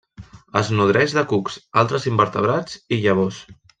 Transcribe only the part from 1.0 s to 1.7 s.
de cucs,